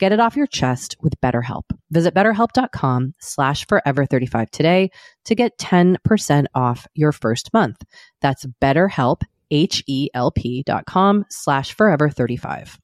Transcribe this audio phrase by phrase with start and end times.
[0.00, 1.64] Get it off your chest with BetterHelp.
[1.90, 4.90] Visit betterhelp.com slash forever35 today
[5.26, 7.84] to get 10% off your first month.
[8.22, 12.78] That's betterhelp, H-E-L-P dot com slash forever35.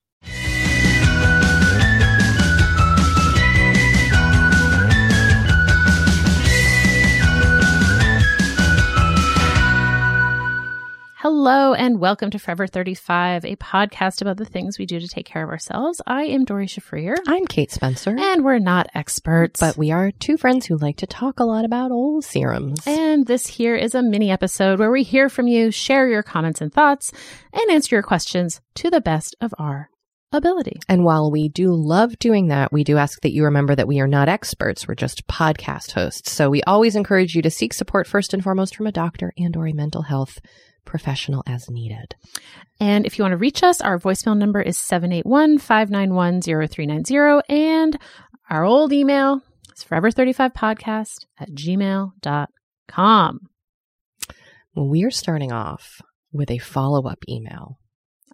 [11.29, 15.27] Hello and welcome to Forever 35, a podcast about the things we do to take
[15.27, 16.01] care of ourselves.
[16.07, 18.15] I am Doree Shafrir, I'm Kate Spencer.
[18.17, 19.59] and we're not experts.
[19.59, 22.87] But we are two friends who like to talk a lot about old serums.
[22.87, 26.61] and this here is a mini episode where we hear from you, share your comments
[26.61, 27.11] and thoughts,
[27.53, 29.91] and answer your questions to the best of our
[30.31, 30.79] ability.
[30.89, 33.99] And while we do love doing that, we do ask that you remember that we
[33.99, 34.87] are not experts.
[34.87, 36.31] We're just podcast hosts.
[36.31, 39.57] So we always encourage you to seek support first and foremost from a doctor and
[39.57, 40.39] or a mental health
[40.87, 42.15] professional as needed.
[42.81, 47.43] And if you want to reach us, our voicemail number is 781 591 0390.
[47.49, 47.99] And
[48.49, 49.43] our old email
[49.77, 53.41] is forever35podcast at gmail.com.
[54.75, 56.01] Well, we are starting off
[56.33, 57.79] with a follow-up email.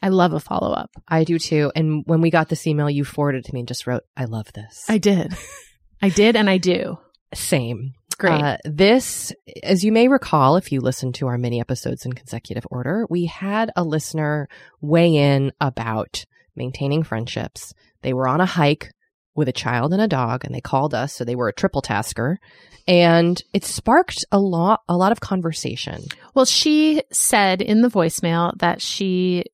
[0.02, 0.90] I love a follow up.
[1.06, 1.70] I do too.
[1.76, 4.52] And when we got this email, you forwarded to me and just wrote, I love
[4.52, 4.84] this.
[4.88, 5.32] I did.
[6.02, 6.98] I did, and I do.
[7.32, 7.92] Same.
[8.22, 8.40] Great.
[8.40, 9.32] Uh, this,
[9.64, 13.26] as you may recall, if you listen to our mini episodes in consecutive order, we
[13.26, 14.48] had a listener
[14.80, 16.24] weigh in about
[16.54, 17.74] maintaining friendships.
[18.02, 18.92] They were on a hike
[19.34, 21.12] with a child and a dog and they called us.
[21.12, 22.38] So they were a triple tasker
[22.86, 26.04] and it sparked a lot, a lot of conversation.
[26.32, 29.46] Well, she said in the voicemail that she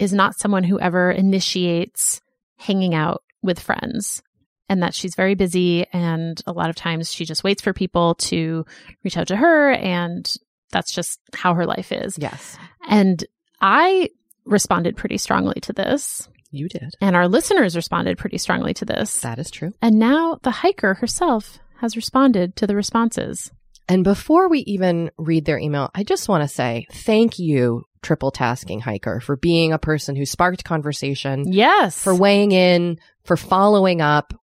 [0.00, 2.20] is not someone who ever initiates
[2.58, 4.22] hanging out with friends
[4.68, 8.14] and that she's very busy and a lot of times she just waits for people
[8.16, 8.64] to
[9.04, 10.36] reach out to her and
[10.70, 12.16] that's just how her life is.
[12.18, 12.56] Yes.
[12.88, 13.24] And
[13.60, 14.10] I
[14.44, 16.28] responded pretty strongly to this.
[16.50, 16.94] You did.
[17.00, 19.20] And our listeners responded pretty strongly to this.
[19.20, 19.72] That is true.
[19.80, 23.50] And now the hiker herself has responded to the responses.
[23.88, 28.30] And before we even read their email, I just want to say thank you, triple
[28.30, 31.52] tasking hiker, for being a person who sparked conversation.
[31.52, 32.00] Yes.
[32.00, 34.34] For weighing in, for following up.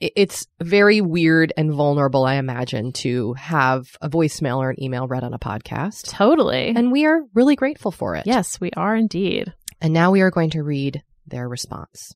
[0.00, 5.24] It's very weird and vulnerable, I imagine, to have a voicemail or an email read
[5.24, 6.08] on a podcast.
[6.08, 6.72] Totally.
[6.74, 8.26] And we are really grateful for it.
[8.26, 9.52] Yes, we are indeed.
[9.80, 12.14] And now we are going to read their response.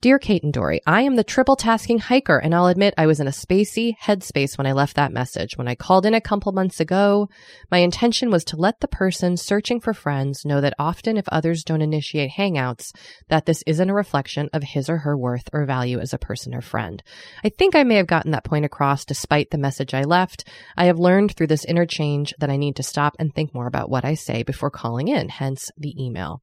[0.00, 3.18] Dear Kate and Doree, I am the triple tasking hiker, and I'll admit I was
[3.18, 5.58] in a spacey headspace when I left that message.
[5.58, 7.28] When I called in a couple months ago,
[7.68, 11.64] my intention was to let the person searching for friends know that often if others
[11.64, 12.92] don't initiate hangouts,
[13.28, 16.54] that this isn't a reflection of his or her worth or value as a person
[16.54, 17.02] or friend.
[17.42, 20.46] I think I may have gotten that point across despite the message I left.
[20.76, 23.90] I have learned through this interchange that I need to stop and think more about
[23.90, 26.40] what I say before calling in, hence the email.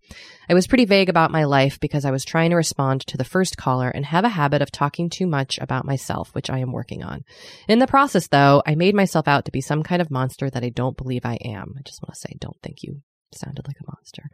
[0.50, 3.24] I was pretty vague about my life because I was trying to respond to the
[3.24, 6.58] first first caller and have a habit of talking too much about myself, which I
[6.58, 7.24] am working on.
[7.68, 10.64] In the process, though, I made myself out to be some kind of monster that
[10.64, 11.76] I don't believe I am.
[11.78, 13.02] I just want to say, don't think you
[13.36, 14.30] sounded like a monster.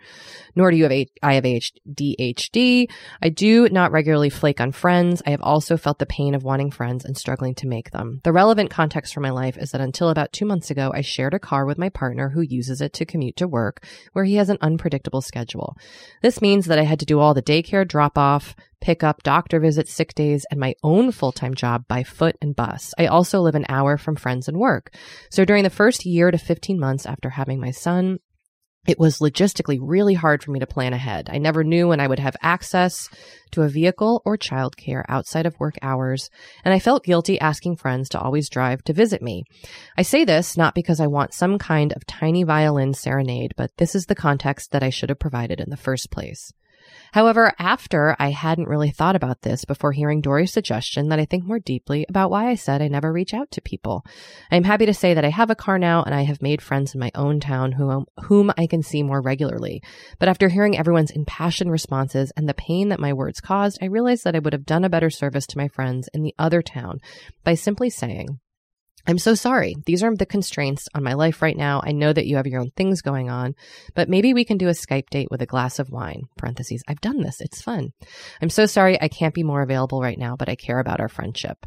[0.55, 2.89] Nor do you have a, I have ADHD.
[3.21, 5.21] I do not regularly flake on friends.
[5.25, 8.21] I have also felt the pain of wanting friends and struggling to make them.
[8.23, 11.33] The relevant context for my life is that until about two months ago, I shared
[11.33, 14.49] a car with my partner who uses it to commute to work, where he has
[14.49, 15.77] an unpredictable schedule.
[16.21, 19.59] This means that I had to do all the daycare drop off, pick up doctor
[19.59, 22.93] visits, sick days, and my own full-time job by foot and bus.
[22.97, 24.93] I also live an hour from friends and work.
[25.29, 28.19] So during the first year to 15 months after having my son,
[28.87, 31.29] it was logistically really hard for me to plan ahead.
[31.31, 33.07] I never knew when I would have access
[33.51, 36.29] to a vehicle or childcare outside of work hours,
[36.65, 39.43] and I felt guilty asking friends to always drive to visit me.
[39.97, 43.93] I say this not because I want some kind of tiny violin serenade, but this
[43.93, 46.51] is the context that I should have provided in the first place.
[47.11, 51.45] However, after I hadn't really thought about this before hearing Doree's suggestion that I think
[51.45, 54.05] more deeply about why I said I never reach out to people.
[54.51, 56.93] I'm happy to say that I have a car now and I have made friends
[56.93, 59.81] in my own town whom, um, whom I can see more regularly.
[60.19, 64.23] But after hearing everyone's impassioned responses and the pain that my words caused, I realized
[64.23, 66.99] that I would have done a better service to my friends in the other town
[67.43, 68.39] by simply saying,
[69.07, 69.75] I'm so sorry.
[69.85, 71.81] These are the constraints on my life right now.
[71.83, 73.55] I know that you have your own things going on,
[73.95, 76.23] but maybe we can do a Skype date with a glass of wine.
[76.37, 76.83] Parentheses.
[76.87, 77.41] I've done this.
[77.41, 77.93] It's fun.
[78.41, 81.09] I'm so sorry I can't be more available right now, but I care about our
[81.09, 81.65] friendship.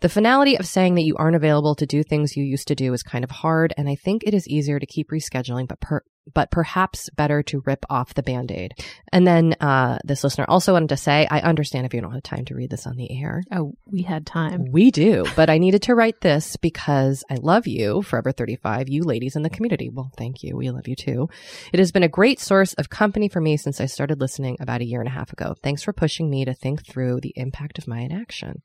[0.00, 2.92] The finality of saying that you aren't available to do things you used to do
[2.92, 6.04] is kind of hard, and I think it is easier to keep rescheduling, but per-
[6.34, 8.74] but perhaps better to rip off the band-aid.
[9.12, 12.22] And then uh, this listener also wanted to say, I understand if you don't have
[12.22, 13.42] time to read this on the air.
[13.52, 14.66] Oh, we had time.
[14.70, 19.04] We do, but I needed to write this because I love you, Forever 35, you
[19.04, 19.88] ladies in the community.
[19.88, 20.56] Well, thank you.
[20.56, 21.28] We love you too.
[21.72, 24.80] It has been a great source of company for me since I started listening about
[24.80, 25.54] a year and a half ago.
[25.62, 28.62] Thanks for pushing me to think through the impact of my inaction.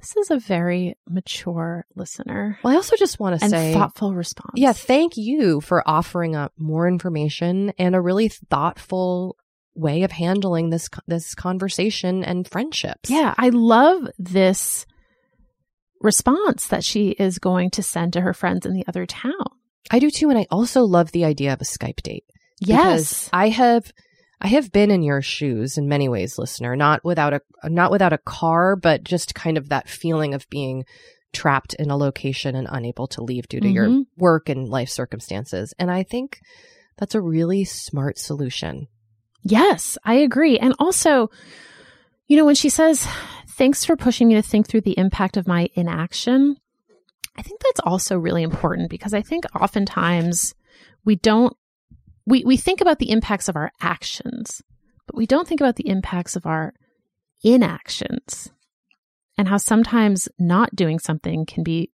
[0.00, 2.58] This is a very mature listener.
[2.62, 4.52] Well, I also just want to and say thoughtful response.
[4.56, 9.36] Yeah, thank you for offering up more information and a really thoughtful
[9.74, 13.10] way of handling this this conversation and friendships.
[13.10, 14.86] Yeah, I love this
[16.00, 19.32] response that she is going to send to her friends in the other town.
[19.90, 22.24] I do too and I also love the idea of a Skype date.
[22.60, 23.28] Yes.
[23.32, 23.92] I have
[24.40, 28.12] I have been in your shoes in many ways, listener, not without a not without
[28.12, 30.84] a car, but just kind of that feeling of being
[31.32, 33.74] trapped in a location and unable to leave due to mm-hmm.
[33.74, 35.74] your work and life circumstances.
[35.78, 36.40] And I think
[36.96, 38.86] that's a really smart solution.
[39.42, 40.58] Yes, I agree.
[40.58, 41.30] And also,
[42.26, 43.06] you know, when she says,
[43.48, 46.56] thanks for pushing me to think through the impact of my inaction,
[47.36, 50.54] I think that's also really important because I think oftentimes
[51.04, 51.54] we don't
[52.26, 54.62] we, we think about the impacts of our actions,
[55.06, 56.74] but we don't think about the impacts of our
[57.42, 58.50] inactions
[59.36, 61.90] and how sometimes not doing something can be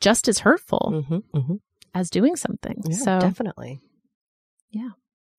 [0.00, 1.54] just as hurtful mm-hmm, mm-hmm.
[1.94, 2.82] as doing something.
[2.88, 3.80] Yeah, so definitely.
[4.70, 4.90] Yeah.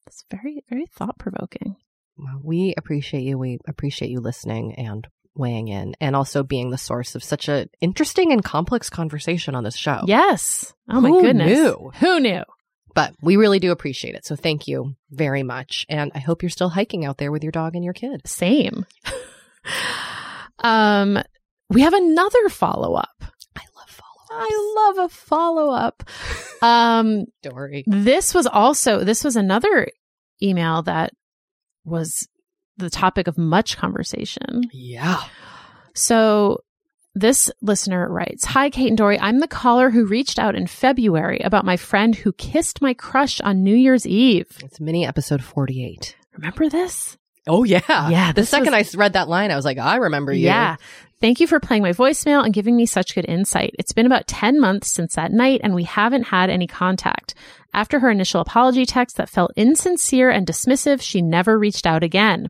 [0.07, 1.75] It's very, very thought provoking.
[2.17, 3.37] Well, we appreciate you.
[3.37, 7.69] We appreciate you listening and weighing in and also being the source of such an
[7.79, 10.01] interesting and complex conversation on this show.
[10.05, 10.73] Yes.
[10.89, 11.47] Oh my goodness.
[11.47, 11.59] Who goodness.
[11.59, 11.91] Knew?
[11.99, 12.43] Who knew?
[12.93, 14.25] But we really do appreciate it.
[14.25, 15.85] So thank you very much.
[15.89, 18.27] And I hope you're still hiking out there with your dog and your kid.
[18.27, 18.85] Same.
[20.59, 21.21] um,
[21.69, 23.23] we have another follow up.
[23.55, 26.03] I love follow I love a follow up.
[26.61, 27.85] Um, Doree.
[27.87, 29.87] this was also this was another
[30.43, 31.13] email that
[31.85, 32.27] was
[32.75, 34.63] the topic of much conversation.
[34.73, 35.23] Yeah.
[35.95, 36.59] So
[37.19, 39.19] this listener writes, Hi, Kate and Doree.
[39.19, 43.41] I'm the caller who reached out in February about my friend who kissed my crush
[43.41, 44.47] on New Year's Eve.
[44.63, 46.15] It's mini episode 48.
[46.33, 47.17] Remember this?
[47.47, 47.81] Oh, yeah.
[48.09, 50.45] Yeah, The second was- I read that line, I was like, I remember you.
[50.45, 50.75] Yeah.
[51.21, 53.75] Thank you for playing my voicemail and giving me such good insight.
[53.77, 57.33] It's been about 10 months since that night and we haven't had any contact.
[57.73, 62.47] After her initial apology text that felt insincere and dismissive, she never reached out again.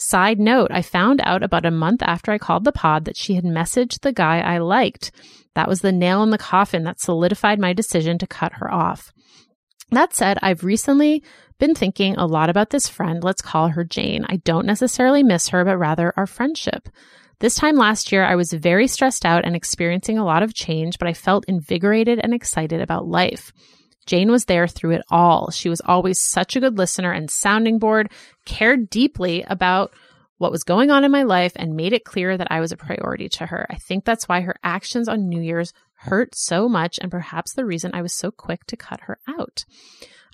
[0.00, 3.34] Side note, I found out about a month after I called the pod that she
[3.34, 5.10] had messaged the guy I liked.
[5.56, 9.12] That was the nail in the coffin that solidified my decision to cut her off.
[9.90, 11.24] That said, I've recently
[11.58, 13.24] been thinking a lot about this friend.
[13.24, 14.24] Let's call her Jane.
[14.28, 16.88] I don't necessarily miss her, but rather our friendship.
[17.40, 20.98] This time last year, I was very stressed out and experiencing a lot of change,
[21.00, 23.52] but I felt invigorated and excited about life.
[24.08, 25.50] Jane was there through it all.
[25.50, 28.10] She was always such a good listener and sounding board,
[28.46, 29.92] cared deeply about
[30.38, 32.76] what was going on in my life, and made it clear that I was a
[32.76, 33.66] priority to her.
[33.68, 37.66] I think that's why her actions on New Year's hurt so much, and perhaps the
[37.66, 39.66] reason I was so quick to cut her out.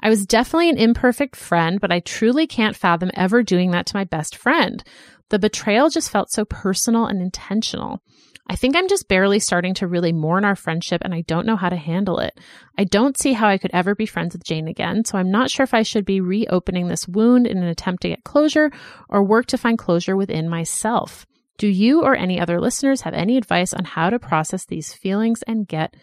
[0.00, 3.96] I was definitely an imperfect friend, but I truly can't fathom ever doing that to
[3.96, 4.84] my best friend.
[5.30, 8.02] The betrayal just felt so personal and intentional.
[8.46, 11.56] I think I'm just barely starting to really mourn our friendship and I don't know
[11.56, 12.38] how to handle it.
[12.76, 15.50] I don't see how I could ever be friends with Jane again, so I'm not
[15.50, 18.70] sure if I should be reopening this wound in an attempt to get closure
[19.08, 21.26] or work to find closure within myself.
[21.56, 25.42] Do you or any other listeners have any advice on how to process these feelings
[25.42, 25.94] and get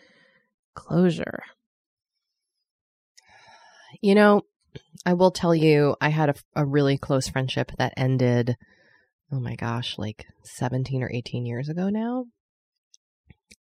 [0.73, 1.43] closure?
[4.01, 4.41] You know,
[5.05, 8.55] I will tell you, I had a, a really close friendship that ended,
[9.31, 12.25] oh my gosh, like 17 or 18 years ago now.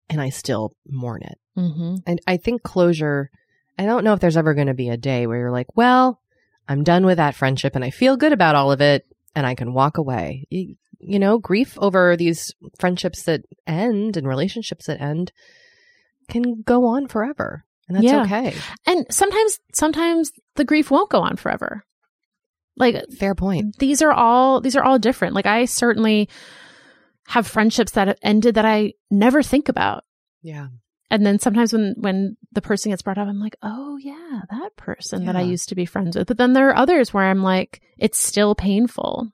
[0.08, 1.38] And I still mourn it.
[1.58, 1.96] Mm-hmm.
[2.06, 3.30] And I think closure,
[3.78, 6.20] I don't know if there's ever going to be a day where you're like, well,
[6.68, 9.04] I'm done with that friendship and I feel good about all of it
[9.34, 10.46] and I can walk away.
[10.50, 15.32] You, you know, grief over these friendships that end and relationships that end
[16.28, 17.64] can go on forever.
[17.88, 18.22] And that's Yeah.
[18.22, 18.54] okay.
[18.86, 21.84] And sometimes, sometimes the grief won't go on forever.
[22.76, 23.78] Like Fair point.
[23.78, 25.34] these are all, these are all different.
[25.34, 26.28] Like I certainly
[27.28, 30.04] have friendships that have ended that I never think about.
[30.42, 30.68] Yeah.
[31.10, 34.76] And then sometimes when, when the person gets brought up, I'm like, oh yeah, that
[34.76, 36.26] person that I used to be friends with.
[36.28, 39.28] But then there are others where I'm like, it's still painful.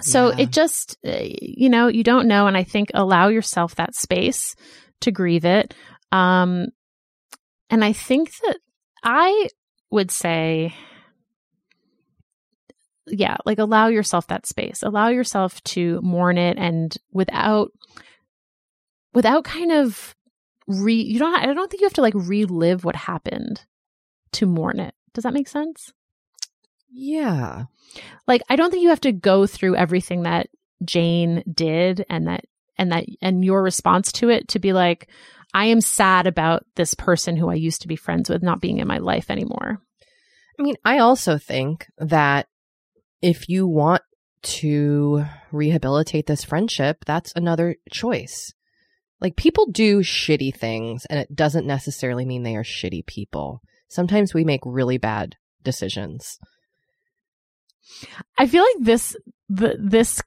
[0.00, 0.34] So Yeah.
[0.40, 2.46] it just, uh, you know, you don't know.
[2.46, 4.56] And I think allow yourself that space
[5.02, 5.74] to grieve it.
[6.10, 6.68] Um,
[7.70, 8.58] and I think that
[9.02, 9.48] I
[9.90, 10.74] would say,
[13.06, 17.70] yeah, like allow yourself that space, allow yourself to mourn it and without,
[19.12, 20.14] without kind of
[20.66, 23.64] re, you don't, I don't think you have to like relive what happened
[24.32, 24.94] to mourn it.
[25.12, 25.92] Does that make sense?
[26.90, 27.64] Yeah.
[28.28, 30.48] like I don't think you have to go through everything that
[30.84, 32.44] Jane did and that
[32.78, 35.08] and that and your response to it to be like
[35.52, 38.78] I am sad about this person who I used to be friends with not being
[38.78, 39.80] in my life anymore.
[40.58, 42.46] I mean, I also think that
[43.24, 44.02] if you want
[44.42, 48.52] to rehabilitate this friendship, that's another choice.
[49.18, 53.62] Like people do shitty things and it doesn't necessarily mean they are shitty people.
[53.88, 56.38] Sometimes we make really bad decisions.
[58.36, 59.16] I feel like this
[59.48, 60.20] the this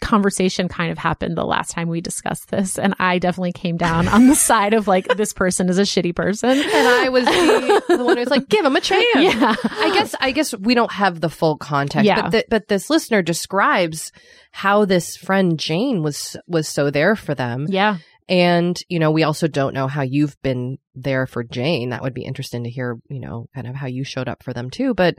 [0.00, 4.08] conversation kind of happened the last time we discussed this and I definitely came down
[4.08, 7.96] on the side of like this person is a shitty person And I was the,
[7.98, 9.04] the one who's like, give him a chance.
[9.14, 12.22] yeah I guess I guess we don't have the full context, Yeah.
[12.22, 14.10] but th- but this listener describes
[14.50, 19.22] how this friend Jane was was so there for them, yeah and you know we
[19.24, 21.90] also don't know how you've been there for Jane.
[21.90, 24.52] That would be interesting to hear, you know, kind of how you showed up for
[24.52, 24.94] them too.
[24.94, 25.16] But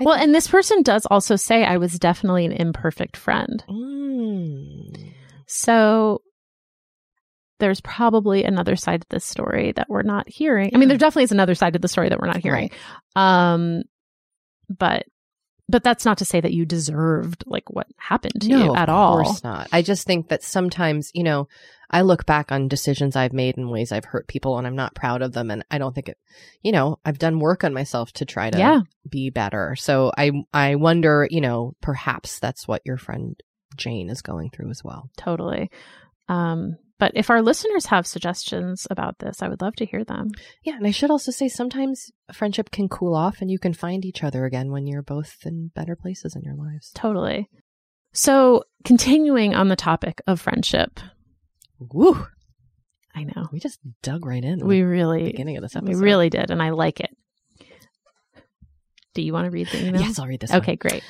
[0.00, 5.12] I well and this person does also say I was definitely an imperfect friend Mm.
[5.46, 6.22] So
[7.58, 10.70] there's probably another side to this story that we're not hearing.
[10.74, 12.70] I mean, there definitely is another side to the story that we're not hearing.
[13.16, 13.82] Um,
[14.68, 15.06] but
[15.68, 18.94] but that's not to say that you deserved like what happened to you at of
[18.94, 19.22] all.
[19.24, 19.68] course not.
[19.72, 21.48] I just think that sometimes, you know,
[21.90, 24.94] I look back on decisions I've made and ways I've hurt people and I'm not
[24.94, 25.50] proud of them.
[25.50, 26.18] And I don't think it,
[26.62, 28.80] you know, I've done work on myself to try to Yeah.
[29.08, 29.74] be better.
[29.76, 33.36] So I, I wonder, you know, perhaps that's what your friend
[33.76, 35.08] Jane is going through as well.
[35.16, 35.70] Totally.
[36.28, 40.32] Um, But if our listeners have suggestions about this, I would love to hear them.
[40.64, 44.04] Yeah, and I should also say sometimes friendship can cool off and you can find
[44.04, 46.90] each other again when you're both in better places in your lives.
[46.94, 47.48] Totally.
[48.12, 50.98] So, continuing on the topic of friendship.
[51.78, 52.26] Woo!
[53.14, 53.48] I know.
[53.52, 54.64] We just dug right in.
[54.64, 55.94] We really beginning of this episode.
[55.94, 57.10] we really did and I like it.
[59.14, 60.00] Do you want to read the email?
[60.00, 60.50] Yes, I'll read this.
[60.50, 60.60] one.
[60.60, 61.02] Okay, great.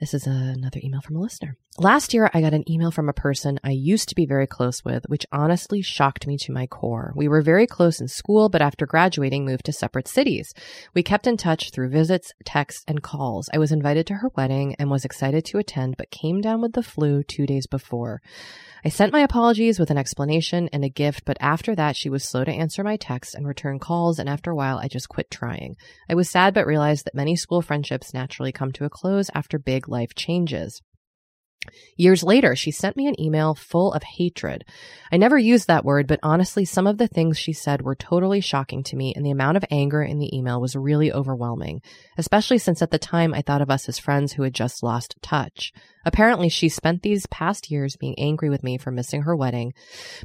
[0.00, 1.56] This is another email from a listener.
[1.78, 4.84] Last year, I got an email from a person I used to be very close
[4.84, 7.12] with, which honestly shocked me to my core.
[7.16, 10.52] We were very close in school, but after graduating, moved to separate cities.
[10.94, 13.48] We kept in touch through visits, texts, and calls.
[13.52, 16.74] I was invited to her wedding and was excited to attend, but came down with
[16.74, 18.20] the flu two days before.
[18.84, 22.22] I sent my apologies with an explanation and a gift, but after that, she was
[22.22, 25.30] slow to answer my texts and return calls, and after a while, I just quit
[25.30, 25.76] trying.
[26.08, 29.58] I was sad, but realized that many school friendships naturally come to a close after
[29.58, 30.82] big life changes.
[31.96, 34.64] Years later, she sent me an email full of hatred.
[35.10, 38.40] I never used that word, but honestly, some of the things she said were totally
[38.40, 41.80] shocking to me, and the amount of anger in the email was really overwhelming,
[42.18, 45.16] especially since at the time I thought of us as friends who had just lost
[45.22, 45.72] touch.
[46.04, 49.72] Apparently, she spent these past years being angry with me for missing her wedding,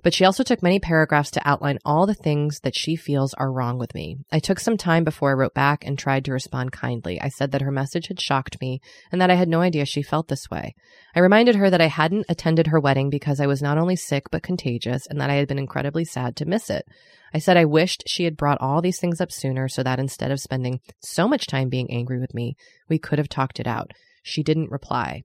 [0.04, 3.52] but she also took many paragraphs to outline all the things that she feels are
[3.52, 4.18] wrong with me.
[4.32, 7.22] I took some time before I wrote back and tried to respond kindly.
[7.22, 8.82] I said that her message had shocked me
[9.12, 10.76] and that I had no idea she felt this way.
[11.16, 14.24] I reminded her that I hadn't attended her wedding because I was not only sick
[14.32, 16.86] but contagious and that I had been incredibly sad to miss it.
[17.34, 20.32] I said I wished she had brought all these things up sooner so that instead
[20.32, 22.56] of spending so much time being angry with me,
[22.88, 23.92] we could have talked it out.
[24.24, 25.24] She didn't reply.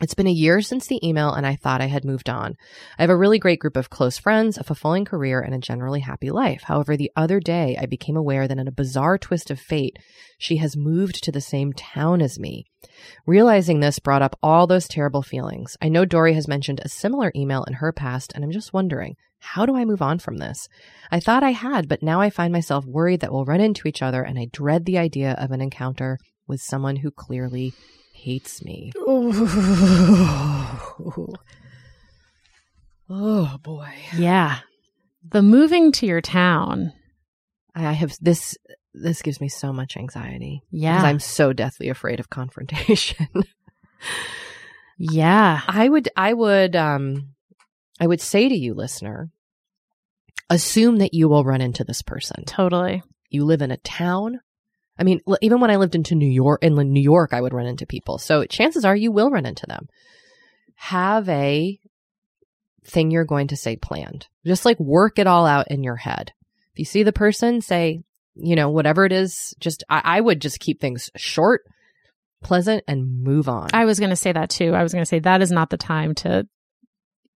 [0.00, 2.56] It's been a year since the email, and I thought I had moved on.
[2.98, 6.00] I have a really great group of close friends, a fulfilling career, and a generally
[6.00, 6.62] happy life.
[6.64, 9.98] However, the other day I became aware that in a bizarre twist of fate,
[10.38, 12.64] she has moved to the same town as me.
[13.26, 15.76] Realizing this brought up all those terrible feelings.
[15.80, 19.14] I know Doree has mentioned a similar email in her past, and I'm just wondering,
[19.38, 20.68] how do I move on from this?
[21.12, 24.02] I thought I had, but now I find myself worried that we'll run into each
[24.02, 26.18] other, and I dread the idea of an encounter
[26.48, 27.72] with someone who clearly
[28.22, 28.92] hates me.
[33.14, 33.92] Oh boy.
[34.16, 34.60] Yeah.
[35.30, 36.92] The moving to your town.
[37.74, 38.56] I have this
[38.94, 40.62] this gives me so much anxiety.
[40.70, 40.96] Yeah.
[40.96, 43.28] Because I'm so deathly afraid of confrontation.
[44.98, 45.60] yeah.
[45.66, 47.34] I would I would um
[48.00, 49.30] I would say to you, listener,
[50.48, 52.44] assume that you will run into this person.
[52.44, 53.02] Totally.
[53.28, 54.40] You live in a town.
[54.98, 57.66] I mean, even when I lived into New York, in New York, I would run
[57.66, 58.18] into people.
[58.18, 59.88] So chances are you will run into them.
[60.76, 61.78] Have a
[62.84, 64.26] thing you're going to say planned.
[64.44, 66.32] Just like work it all out in your head.
[66.72, 68.02] If you see the person, say,
[68.34, 71.62] you know, whatever it is, just, I, I would just keep things short,
[72.42, 73.70] pleasant, and move on.
[73.72, 74.74] I was going to say that too.
[74.74, 76.46] I was going to say that is not the time to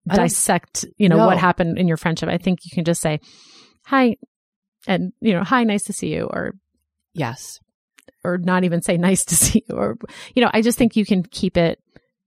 [0.09, 1.27] dissect, you know, No.
[1.27, 2.29] what happened in your friendship.
[2.29, 3.21] I think you can just say,
[3.85, 4.17] hi,
[4.87, 6.55] and, you know, hi, nice to see you, or,
[7.19, 7.61] yes.
[8.25, 9.97] or not even say nice to see you, or,
[10.35, 11.81] you know, I just think you can keep it,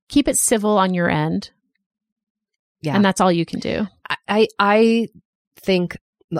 [0.07, 1.51] keep it civil on your end.
[2.81, 2.95] Yeah.
[2.95, 3.87] And that's all you can do.
[4.09, 5.07] I, I I
[5.57, 5.97] think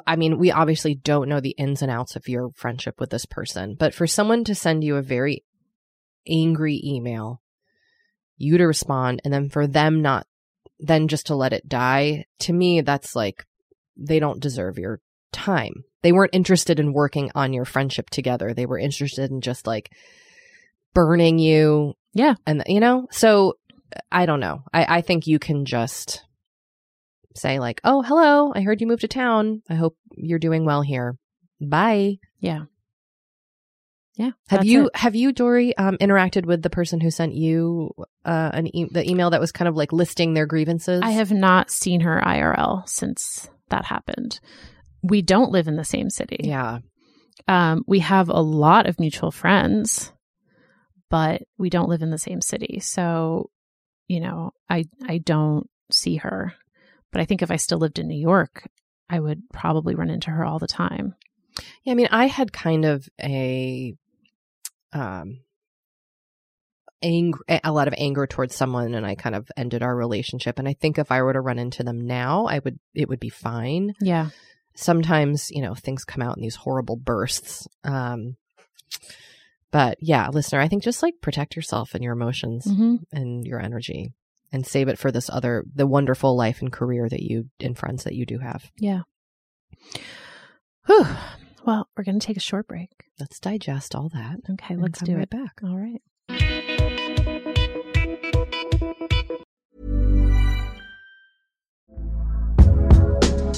[0.07, 3.25] I mean we obviously don't know the ins and outs of your friendship with this
[3.25, 5.43] person, but for someone to send you a very
[6.25, 7.41] angry email,
[8.37, 10.25] you to respond and then for them not
[10.79, 13.45] then just to let it die, to me that's like
[13.97, 15.01] they don't deserve your
[15.33, 15.83] time.
[16.01, 18.53] They weren't interested in working on your friendship together.
[18.53, 19.91] They were interested in just like
[20.93, 21.93] burning you.
[22.13, 22.35] Yeah.
[22.45, 23.57] And you know, so
[24.11, 24.63] I don't know.
[24.73, 26.23] I, I think you can just
[27.35, 28.51] say like, "Oh, hello!
[28.53, 29.61] I heard you moved to town.
[29.69, 31.17] I hope you're doing well here.
[31.61, 32.65] Bye." Yeah.
[34.15, 34.31] Yeah.
[34.49, 34.95] Have you it.
[34.97, 37.93] have you Doree um, interacted with the person who sent you
[38.25, 41.01] uh, an e- the email that was kind of like listing their grievances?
[41.03, 44.39] I have not seen her IRL since that happened.
[45.01, 46.41] We don't live in the same city.
[46.43, 46.79] Yeah.
[47.47, 50.11] Um, we have a lot of mutual friends,
[51.09, 52.79] but we don't live in the same city.
[52.79, 53.49] So,
[54.07, 56.53] you know, I I don't see her.
[57.11, 58.67] But I think if I still lived in New York,
[59.09, 61.15] I would probably run into her all the time.
[61.83, 63.95] Yeah, I mean, I had kind of a
[64.93, 65.39] um
[67.01, 70.67] anger a lot of anger towards someone and I kind of ended our relationship and
[70.67, 73.29] I think if I were to run into them now, I would it would be
[73.29, 73.93] fine.
[74.01, 74.29] Yeah.
[74.79, 77.67] Sometimes, you know, things come out in these horrible bursts.
[77.83, 78.35] Um
[79.71, 83.59] but yeah, listener, I think just like protect yourself and your emotions hmm and your
[83.59, 84.11] energy
[84.51, 88.03] and save it for this other the wonderful life and career that you and friends
[88.05, 88.71] that you do have.
[88.77, 89.01] Yeah.
[90.87, 91.05] Whew.
[91.65, 92.89] Well, we're going to take a short break.
[93.19, 94.37] Let's digest all that.
[94.49, 95.29] Okay, let's do right it.
[95.29, 95.59] back.
[95.63, 96.01] All right.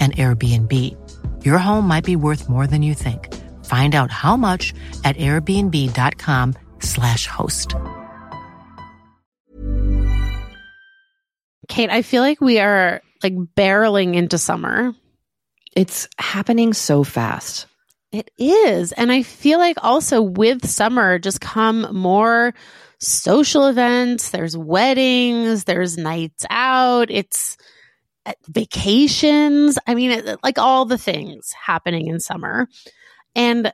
[0.00, 0.96] an Airbnb.
[1.44, 3.28] Your home might be worth more than you think.
[3.66, 4.72] Find out how much
[5.04, 7.74] at airbnb.com/slash host.
[11.68, 14.94] Kate, I feel like we are like barreling into summer.
[15.76, 17.66] It's happening so fast.
[18.12, 18.92] It is.
[18.92, 22.54] And I feel like also with summer just come more
[22.98, 24.30] social events.
[24.30, 27.08] There's weddings, there's nights out.
[27.10, 27.56] It's
[28.48, 29.78] vacations.
[29.86, 32.68] I mean, like all the things happening in summer.
[33.34, 33.72] And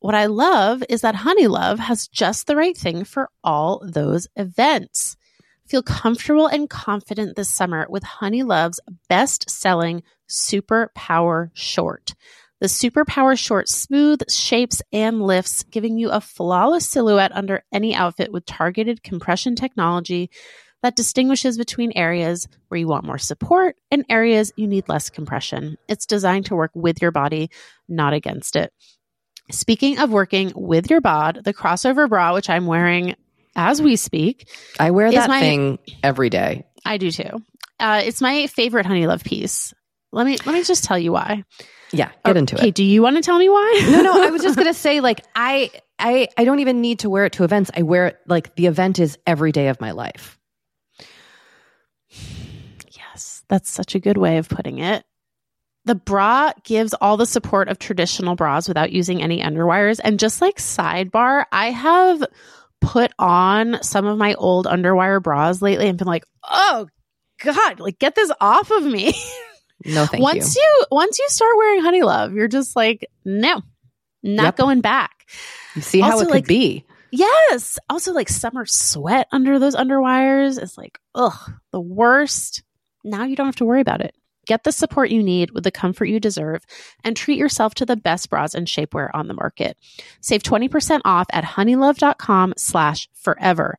[0.00, 5.16] what I love is that Honeylove has just the right thing for all those events.
[5.66, 12.14] Feel comfortable and confident this summer with Honeylove's best selling Super Power Short.
[12.60, 17.94] The Super Power Short smooth shapes and lifts, giving you a flawless silhouette under any
[17.94, 20.30] outfit with targeted compression technology
[20.84, 25.78] that distinguishes between areas where you want more support and areas you need less compression.
[25.88, 27.48] It's designed to work with your body,
[27.88, 28.70] not against it.
[29.50, 33.16] Speaking of working with your bod, the crossover bra, which I'm wearing
[33.56, 34.46] as we speak,
[34.78, 36.66] I wear that my, thing every day.
[36.84, 37.42] I do too.
[37.80, 39.72] Uh, it's my favorite Honeylove piece.
[40.12, 41.44] Let me let me just tell you why.
[41.92, 42.64] Yeah, get into okay, it.
[42.66, 43.88] Okay, do you want to tell me why?
[43.90, 44.22] no, no.
[44.22, 47.32] I was just gonna say, like, I, I, I don't even need to wear it
[47.34, 47.70] to events.
[47.74, 50.38] I wear it like the event is every day of my life.
[52.92, 55.04] Yes, that's such a good way of putting it.
[55.84, 60.00] The bra gives all the support of traditional bras without using any underwires.
[60.02, 62.24] And just like sidebar, I have
[62.80, 66.86] put on some of my old underwire bras lately and been like, oh
[67.42, 69.14] God, like get this off of me.
[69.84, 70.62] No, thank once you.
[70.62, 70.86] you.
[70.90, 73.60] Once you start wearing Honeylove, you're just like, no,
[74.22, 74.56] not yep.
[74.56, 75.28] going back.
[75.74, 76.86] You see how it could like, be.
[77.16, 77.78] Yes.
[77.88, 82.62] Also, like summer sweat under those underwires is like, ugh, the worst.
[83.04, 84.14] Now you don't have to worry about it.
[84.46, 86.64] Get the support you need with the comfort you deserve
[87.02, 89.78] and treat yourself to the best bras and shapewear on the market.
[90.20, 93.78] Save 20% off at honeylove.com slash forever.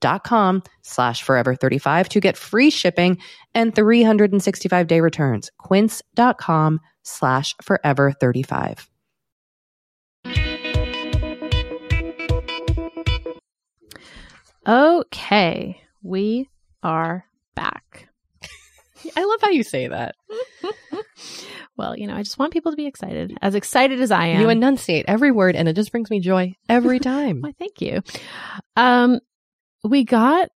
[0.00, 3.18] dot com slash forever 35 to get free shipping
[3.54, 5.50] and 365 day returns.
[5.58, 8.88] Quince.com slash forever 35.
[14.66, 16.48] Okay, we
[16.82, 18.08] are back.
[19.16, 20.14] I love how you say that.
[21.80, 24.42] Well, you know, I just want people to be excited, as excited as I am.
[24.42, 27.40] You enunciate every word and it just brings me joy every time.
[27.40, 28.02] Why, thank you.
[28.76, 29.20] Um,
[29.84, 30.48] we got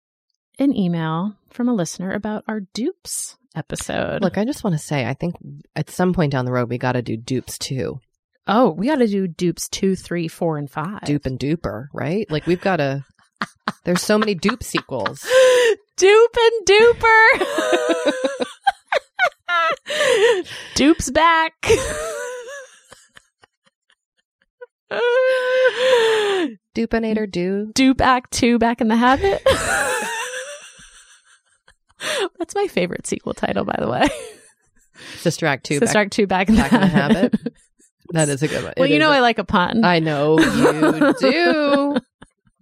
[0.59, 4.23] an email from a listener about our dupes episode.
[4.23, 5.37] Look, I just want to say, I think
[5.77, 8.01] at some point down the road, we got to do dupes too.
[8.47, 11.03] oh, we got to do dupes two, three, four, and five.
[11.03, 12.31] Dupe and duper, right?
[12.31, 13.05] Like we've got to,
[13.85, 15.27] there's so many dupe sequels.
[15.97, 17.47] Dupe and duper.
[20.75, 21.55] Dupe's back.
[26.75, 27.71] Dupinator do.
[27.75, 29.43] Dupe Act 2 Back in the Habit.
[32.39, 34.09] That's my favorite sequel title, by the way.
[35.19, 35.79] Sister Act 2.
[35.79, 37.35] Sister back, Act 2 Back in the in the Habit.
[38.11, 38.75] That is a good one.
[38.77, 39.85] well, It you know a- I like a pun.
[39.87, 41.97] I know you do.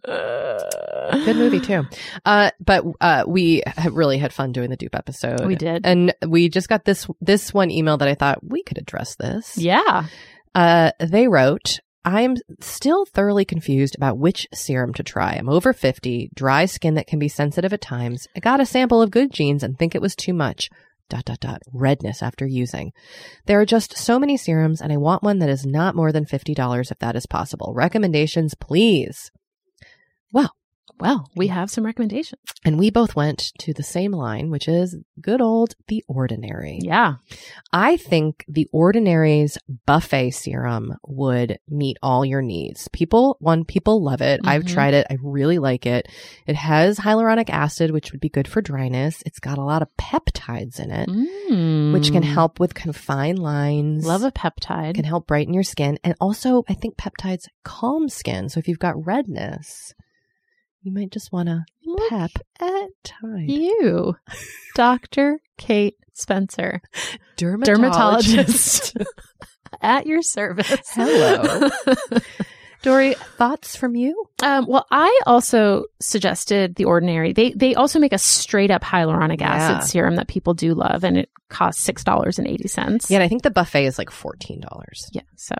[1.24, 1.82] Good movie too.
[2.24, 5.44] Uh, but uh, we really had fun doing the dupe episode.
[5.44, 5.84] We did.
[5.84, 9.58] and we just got this this one email that I thought we could address this.
[9.58, 10.06] Yeah.
[10.54, 15.34] Uh, they wrote, I am still thoroughly confused about which serum to try.
[15.34, 18.26] I'm over 50, dry skin that can be sensitive at times.
[18.34, 20.70] I got a sample of good genes and think it was too much.
[21.10, 21.60] Dot, dot, dot.
[21.72, 22.92] Redness after using.
[23.46, 26.24] There are just so many serums and I want one that is not more than
[26.24, 27.72] $50 if that is possible.
[27.74, 29.30] Recommendations, please.
[30.32, 30.54] Well,
[31.36, 32.40] we have some recommendations.
[32.64, 36.78] And we both went to the same line, which is good old The Ordinary.
[36.82, 37.14] Yeah.
[37.72, 42.88] I think the Ordinary's buffet serum would meet all your needs.
[42.88, 44.40] People, one, people love it.
[44.44, 44.72] I've Mhm.
[44.72, 45.06] tried it.
[45.10, 46.08] I really like it.
[46.46, 49.22] It has hyaluronic acid, which would be good for dryness.
[49.24, 51.08] It's got a lot of peptides in it,
[51.92, 52.32] which can Mm.
[52.32, 54.04] help with confined lines.
[54.04, 54.94] Love a peptide.
[54.94, 55.98] Can help brighten your skin.
[56.04, 58.48] And also, I think peptides calm skin.
[58.48, 59.94] So if you've got redness,
[60.82, 61.64] you might just want to
[62.08, 63.48] pep at tide.
[63.50, 64.16] you,
[64.74, 65.40] Dr.
[65.58, 66.80] Kate Spencer,
[67.36, 68.94] Dermatologist.
[68.94, 68.96] dermatologist
[69.82, 70.80] at your service.
[70.92, 71.68] Hello.
[72.82, 74.24] Doree, thoughts from you?
[74.42, 77.34] Um, well, I also suggested the ordinary.
[77.34, 79.80] They they also make a straight up hyaluronic acid Yeah.
[79.80, 83.10] serum that people do love, and it costs six dollars and eighty cents.
[83.10, 84.62] Yeah, and I think the buffet is like $14.
[85.12, 85.20] yeah.
[85.36, 85.56] So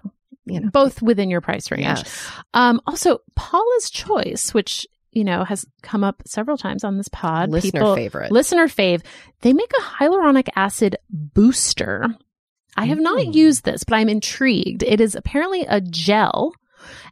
[0.46, 0.70] You know.
[0.70, 1.83] both within your price range.
[1.85, 2.30] Yes.
[2.54, 7.50] Um, also, Paula's Choice, which you know, has come up several times on this pod.
[7.50, 8.32] Listener People- favorite.
[8.32, 9.02] Listener fave.
[9.42, 10.96] They make a hyaluronic acid
[11.34, 12.06] booster.
[12.76, 13.34] I have not Mm.
[13.34, 14.82] used this, but I'm intrigued.
[14.82, 16.52] It is apparently a gel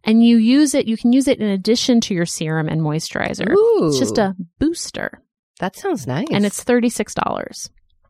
[0.04, 3.46] and you use it, you can use it in addition to your serum and moisturizer.
[3.82, 5.20] It's just a booster
[5.60, 6.28] that sounds nice.
[6.30, 7.68] and it's $36.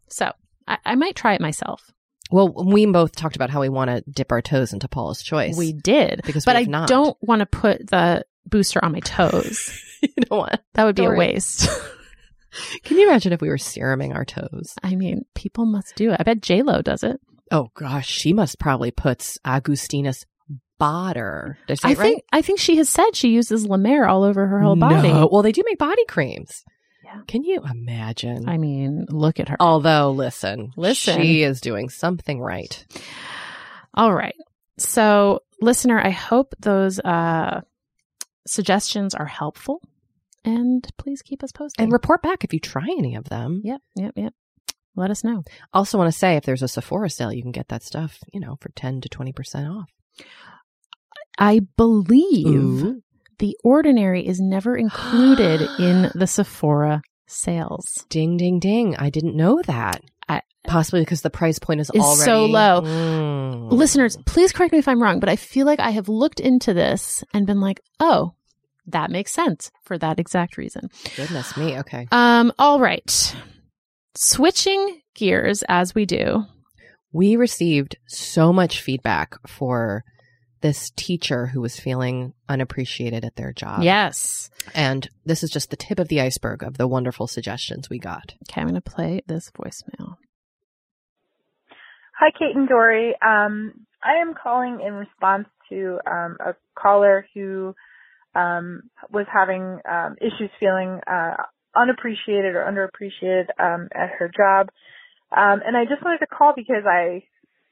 [0.09, 0.31] So
[0.67, 1.91] I, I might try it myself.
[2.31, 5.57] well, we both talked about how we want to dip our toes into Paula's choice.
[5.57, 6.89] We did, because but we I not.
[6.89, 9.71] don't want to put the booster on my toes.
[10.03, 10.63] you know what?
[10.75, 11.29] That would be a Don't worry.
[11.35, 11.69] waste.
[12.85, 14.75] Can you imagine if we were seruming our toes?
[14.83, 16.17] I mean, people must do it.
[16.19, 17.21] I bet J Lo does it.
[17.51, 20.25] Oh gosh, she must probably puts Augustinus
[20.81, 21.59] Bader.
[21.67, 21.99] Did I I right?
[21.99, 25.09] think I think she has said she uses La Mer all over her whole body.
[25.13, 25.29] No.
[25.31, 26.65] Well, they do make body creams.
[27.05, 27.21] Yeah.
[27.27, 28.49] Can you imagine?
[28.49, 29.57] I mean, look at her.
[29.61, 31.21] Although, listen, Listen.
[31.21, 32.85] she is doing something right.
[33.95, 34.35] All right.
[34.79, 37.63] So, listener, I hope those uh,
[38.49, 39.81] suggestions are helpful,
[40.45, 41.83] and please keep us posted.
[41.83, 43.61] And report back if you try any of them.
[43.65, 44.35] yep, yep, yep.
[44.97, 45.45] Let us know.
[45.73, 48.41] Also, want to say if there's a Sephora sale, you can get that stuff, you
[48.41, 49.89] know, for ten to twenty percent off.
[51.39, 53.03] I believe Ooh.
[53.39, 58.07] the ordinary is never included in the Sephora sales.
[58.09, 58.97] Ding, ding, ding!
[58.97, 60.01] I didn't know that.
[60.29, 62.83] I- Possibly because the price point is, Is already so low.
[62.83, 63.71] Mm.
[63.73, 66.75] Listeners, please correct me if I'm wrong, but I feel like I have looked into
[66.75, 68.35] this and been like, oh,
[68.89, 70.91] that makes sense for that exact reason.
[71.17, 71.79] Goodness me.
[71.79, 72.09] Okay.
[72.13, 73.37] Um, all right.
[74.15, 76.45] Switching gears as we do.
[77.13, 80.05] we received so much feedback for
[80.61, 83.83] this teacher who was feeling unappreciated at their job.
[83.83, 84.51] yes.
[84.75, 88.35] And this is just the tip of the iceberg of the wonderful suggestions we got.
[88.49, 90.17] Okay, I'm going to play this voicemail.
[92.19, 93.15] Hi, Kate and Doree.
[93.25, 97.75] Um, I am calling in response to um, a caller who
[98.39, 101.37] um, was having um, issues feeling uh,
[101.77, 104.69] unappreciated or underappreciated um, at her job.
[105.37, 107.25] Um, and I just wanted to call because I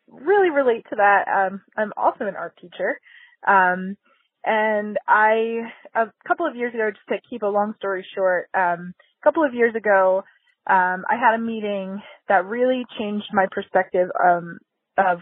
[0.08, 1.24] really relate to that.
[1.28, 2.98] Um, I'm also an art teacher.
[3.46, 3.96] Um,
[4.44, 5.62] and I,
[5.94, 9.44] a couple of years ago, just to keep a long story short, um, a couple
[9.44, 10.22] of years ago,
[10.68, 14.58] um, I had a meeting that really changed my perspective um,
[14.98, 15.18] of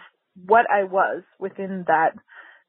[0.47, 2.13] what I was within that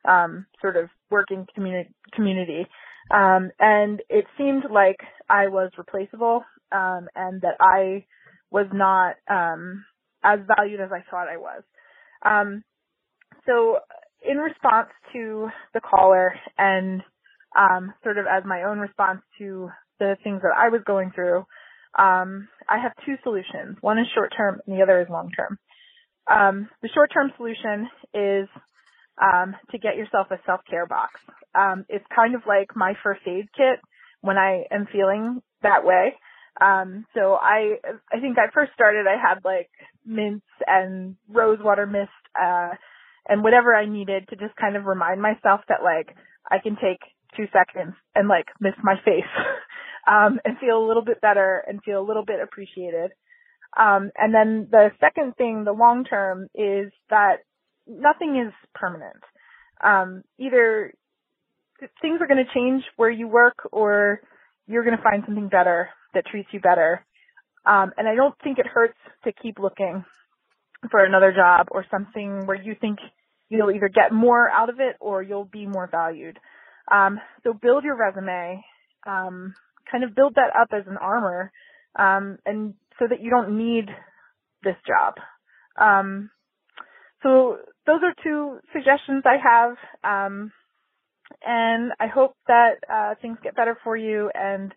[0.08, 2.68] um, sort of working community.
[3.12, 4.98] Um, and it seemed like
[5.30, 8.06] I was replaceable um, and that I
[8.52, 9.86] was not um,
[10.24, 11.64] as valued as I thought I was.
[12.24, 12.64] Um,
[13.46, 13.78] so
[14.28, 17.02] in response to the caller and
[17.58, 21.46] um, sort of as my own response to the things that I was going through,
[21.98, 23.78] um, I have two solutions.
[23.82, 25.58] One is short term and the other is long term.
[26.28, 28.50] Um, the short term solution is
[29.22, 31.20] um, to get yourself a self care box.
[31.54, 33.80] Um, it's kind of like my first aid kit
[34.22, 36.14] when I am feeling that way.
[36.60, 37.76] Um, so I,
[38.12, 39.70] I think I first started, I had like
[40.06, 42.70] mints and rosewater mist, uh,
[43.28, 46.16] and whatever I needed to just kind of remind myself that like
[46.50, 47.00] I can take
[47.36, 49.24] two seconds and like mist my face,
[50.08, 53.12] um, and feel a little bit better and feel a little bit appreciated.
[53.78, 57.40] Um, and then the second thing, the long term is that
[57.88, 59.24] nothing is permanent.
[59.84, 60.94] Um, either
[62.02, 64.22] things are going to change where you work or
[64.68, 67.06] you're going to find something better that treats you better.
[67.66, 70.06] Um, and I don't think it hurts to keep looking
[70.90, 73.00] for another job or something where you think
[73.50, 76.38] you'll either get more out of it or you'll be more valued.
[76.92, 78.64] Um, so build your resume,
[79.08, 79.54] um,
[79.92, 81.52] kind of build that up as an armor,
[81.98, 83.90] um, and so that you don't need
[84.64, 85.16] this job.
[85.80, 86.30] Um,
[87.24, 89.76] so those are two suggestions I have.
[90.04, 90.52] Um,
[91.46, 94.74] and I hope that uh, things get better for you and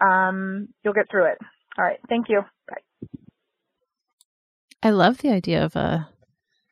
[0.00, 1.38] um, you'll get through it.
[1.76, 1.98] All right.
[2.08, 2.42] Thank you.
[2.68, 3.08] Bye.
[4.82, 6.08] I love the idea of a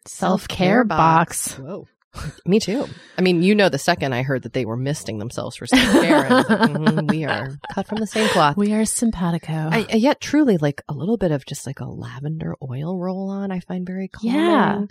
[0.07, 1.55] self care box.
[1.59, 1.87] Whoa.
[2.47, 2.87] Me too.
[3.19, 5.83] I mean, you know, the second I heard that they were misting themselves for self
[6.03, 8.57] care, I was like, mhm, we are cut from the same cloth.
[8.57, 9.53] We are simpatico.
[9.71, 13.29] I, I- yet, truly, like a little bit of just like a lavender oil roll
[13.29, 14.41] on, I find very calming.
[14.41, 14.85] Yeah.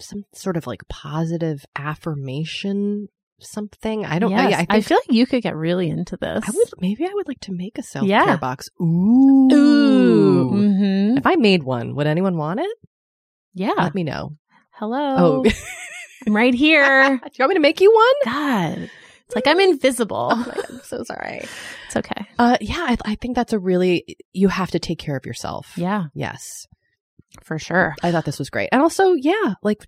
[0.00, 3.08] Some sort of like positive affirmation,
[3.40, 4.04] something.
[4.04, 4.30] I don't.
[4.30, 6.44] Yes, I, I, I feel like you could get really into this.
[6.46, 8.36] I would maybe I would like to make a self care Yeah.
[8.36, 8.68] box.
[8.80, 10.48] Ooh, Ooh.
[10.50, 12.76] hmm If I made one, would anyone want it?
[13.54, 13.72] Yeah.
[13.76, 14.36] Let me know.
[14.72, 15.42] Hello.
[15.42, 15.44] Oh,
[16.26, 17.16] I'm right here.
[17.22, 18.34] do you want me to make you one?
[18.34, 18.90] God.
[19.26, 20.28] It's like I'm invisible.
[20.32, 21.40] Oh my God, I'm so sorry.
[21.86, 22.26] It's okay.
[22.36, 25.72] Uh, yeah, I, I think that's a really you have to take care of yourself.
[25.76, 26.66] Yeah, Yes,
[27.42, 27.94] for sure.
[28.02, 29.86] I thought this was great, and also, yeah, like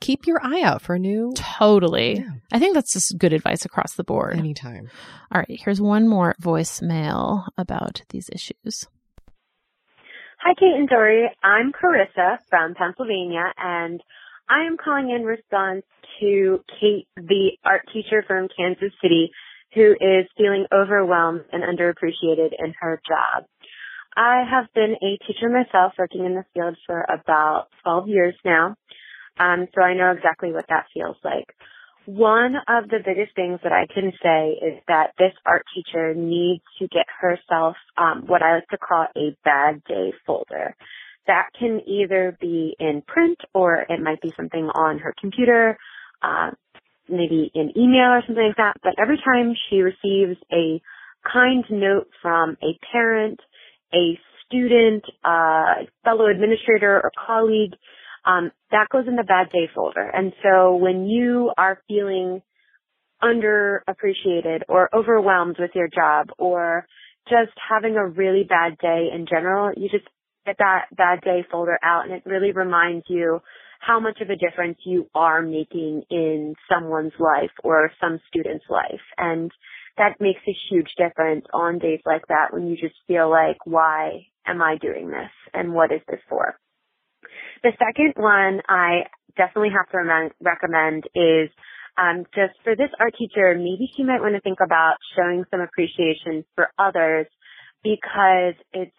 [0.00, 2.16] keep your eye out for a new Totally.
[2.16, 2.30] Yeah.
[2.52, 4.36] I think that's just good advice across the board.
[4.36, 4.90] anytime.
[5.32, 8.86] All right, here's one more voicemail about these issues.
[10.44, 11.30] Hi, Kate and Doree.
[11.42, 14.00] I'm Carissa from Pennsylvania, and
[14.48, 15.84] I am calling in response
[16.20, 19.30] to Kate, the art teacher from Kansas City,
[19.74, 23.44] who is feeling overwhelmed and underappreciated in her job.
[24.16, 28.76] I have been a teacher myself, working in the field for about 12 years now,
[29.38, 31.54] um, so I know exactly what that feels like.
[32.04, 36.64] One of the biggest things that I can say is that this art teacher needs
[36.80, 40.74] to get herself um, what I like to call a bad day folder.
[41.28, 45.78] That can either be in print or it might be something on her computer,
[46.22, 46.50] uh,
[47.08, 48.78] maybe in email or something like that.
[48.82, 50.82] But every time she receives a
[51.32, 53.38] kind note from a parent,
[53.94, 57.72] a student, a fellow administrator or colleague,
[58.24, 60.08] um, that goes in the bad day folder.
[60.08, 62.42] And so when you are feeling
[63.22, 66.86] underappreciated or overwhelmed with your job or
[67.28, 70.06] just having a really bad day in general, you just
[70.44, 73.40] get that bad day folder out and it really reminds you
[73.80, 79.00] how much of a difference you are making in someone's life or some student's life.
[79.18, 79.50] And
[79.98, 84.26] that makes a huge difference on days like that when you just feel like, why
[84.46, 85.30] am I doing this?
[85.52, 86.58] And what is this for?
[87.62, 89.04] The second one I
[89.36, 91.50] definitely have to recommend is
[91.96, 95.60] um, just for this art teacher, maybe she might want to think about showing some
[95.60, 97.26] appreciation for others
[97.82, 98.96] because it's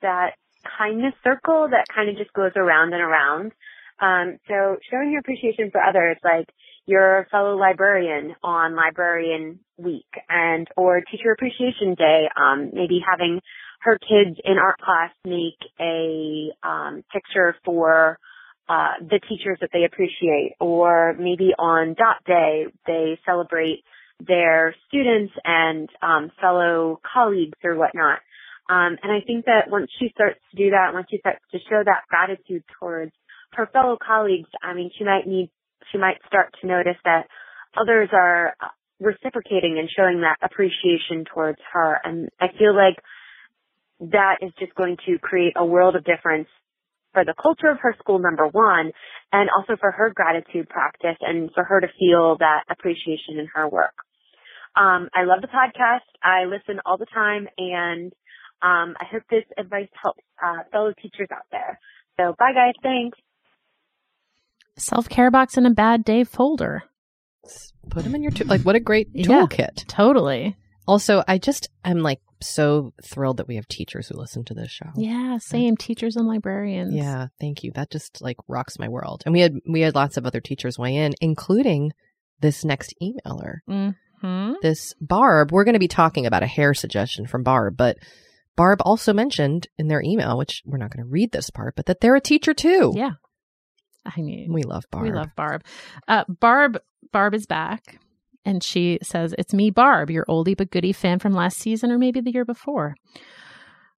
[0.00, 0.34] that
[0.78, 3.52] kindness circle that kind of just goes around and around.
[4.00, 6.48] Um, so showing your appreciation for others, like
[6.86, 13.40] your fellow librarian on librarian week and or teacher appreciation day, um, maybe having
[13.80, 18.18] her kids in art class make a um, picture for
[18.68, 23.82] uh, the teachers that they appreciate, or maybe on Dot Day they celebrate
[24.24, 28.20] their students and um, fellow colleagues or whatnot.
[28.70, 31.58] Um, and I think that once she starts to do that, once she starts to
[31.68, 33.12] show that gratitude towards
[33.54, 35.50] her fellow colleagues, I mean, she might need,
[35.92, 37.28] she might start to notice that
[37.76, 38.54] others are
[39.00, 42.00] reciprocating and showing that appreciation towards her.
[42.02, 42.96] And I feel like
[44.10, 46.48] that is just going to create a world of difference
[47.12, 48.92] for the culture of her school, number one,
[49.32, 53.68] and also for her gratitude practice and for her to feel that appreciation in her
[53.68, 53.94] work.
[54.74, 56.08] Um, I love the podcast.
[56.22, 58.12] I listen all the time and
[58.62, 61.78] um, I hope this advice helps uh, fellow teachers out there.
[62.18, 62.74] So bye guys.
[62.82, 63.18] Thanks.
[64.82, 66.82] Self care box in a bad day folder.
[67.90, 68.46] Put them in your tool.
[68.46, 69.26] Like, what a great Yeah.
[69.26, 69.86] toolkit.
[69.86, 70.56] Totally.
[70.86, 74.70] Also, I just I'm like so thrilled that we have teachers who listen to this
[74.70, 74.90] show.
[74.96, 75.76] Yeah, same.
[75.76, 76.92] Teachers and librarians.
[76.94, 77.70] Yeah, thank you.
[77.74, 79.22] That just like rocks my world.
[79.24, 81.92] And we had we had lots of other teachers weigh in, including
[82.40, 83.58] this next emailer.
[84.20, 84.52] Hmm?
[84.62, 87.96] This Barb, we're going to be talking about a hair suggestion from Barb, but
[88.54, 91.86] Barb also mentioned in their email, which we're not going to read this part, but
[91.86, 92.92] that they're a teacher too.
[92.94, 93.12] Yeah.
[94.04, 95.04] I mean, We love Barb.
[95.04, 95.64] We love Barb.
[96.08, 96.78] Uh, Barb
[97.12, 97.98] Barb is back,
[98.44, 101.98] and she says, "It's me, Barb, your oldie but goodie fan from last season or
[101.98, 102.94] maybe the year before."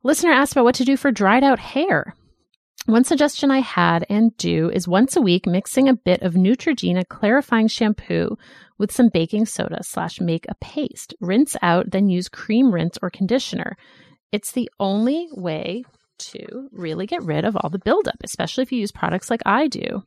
[0.03, 2.15] Listener asked about what to do for dried out hair.
[2.87, 7.09] One suggestion I had and do is once a week mixing a bit of Neutrogena
[7.09, 8.37] clarifying shampoo
[8.77, 11.15] with some baking soda slash make a paste.
[11.21, 13.77] Rinse out, then use cream rinse or conditioner.
[14.33, 15.85] It's the only way
[16.19, 19.69] to really get rid of all the buildup, especially if you use products like I
[19.69, 20.03] do.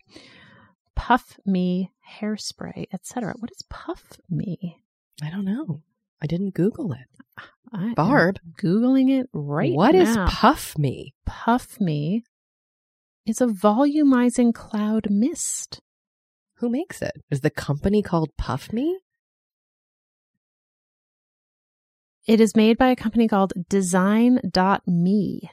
[0.95, 3.35] Puff Me hairspray, etc.
[3.39, 4.81] What is Puff Me?
[5.21, 5.81] I don't know.
[6.21, 7.07] I didn't Google it.
[7.71, 10.27] I Barb, googling it right what is now.
[10.27, 11.13] Puff Me?
[11.25, 12.23] Puff Me
[13.25, 15.81] is a volumizing cloud mist.
[16.55, 17.21] Who makes it?
[17.29, 18.99] Is the company called Puff Me?
[22.25, 25.51] It is made by a company called Design.me.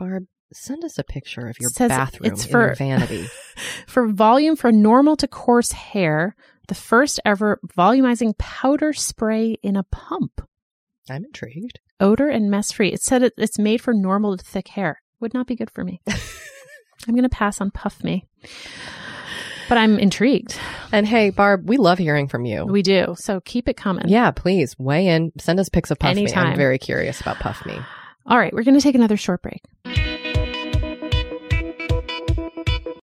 [0.00, 3.26] Barb, send us a picture of your bathroom it's for- vanity.
[3.86, 6.34] For volume for normal to coarse hair,
[6.68, 10.40] the first ever volumizing powder spray in a pump.
[11.10, 11.80] I'm intrigued.
[12.00, 12.88] odor and mess free.
[12.92, 15.02] It said it, it's made for normal to thick hair.
[15.20, 16.00] Would not be good for me.
[16.08, 18.26] I'm going to pass on Puff Me.
[19.68, 20.58] But I'm intrigued.
[20.92, 22.64] And hey, Barb, we love hearing from you.
[22.64, 23.14] We do.
[23.18, 24.08] So keep it coming.
[24.08, 25.32] yeah, please weigh in.
[25.38, 26.22] Send us pics of Puff Me.
[26.22, 26.48] Anytime.
[26.48, 27.78] I'm very curious about Puff Me.
[28.26, 28.52] All right.
[28.52, 29.62] We're going to take another short break.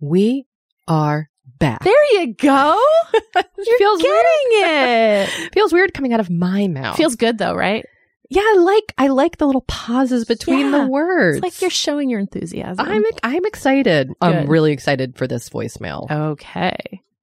[0.00, 0.46] We
[0.86, 1.28] are
[1.58, 1.82] back.
[1.82, 2.80] There you go.
[3.34, 5.28] You're feels getting it.
[5.54, 6.96] feels weird coming out of my mouth.
[6.96, 7.84] Feels good though, right?
[8.30, 10.84] yeah, I like I like the little pauses between Yeah.
[10.84, 11.38] the words.
[11.38, 12.86] It's like you're showing your enthusiasm.
[12.86, 14.10] I'm I'm excited.
[14.20, 16.10] I'm really excited for this voicemail.
[16.10, 16.76] okay.